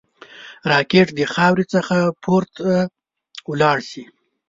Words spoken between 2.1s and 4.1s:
پورته ولاړ شي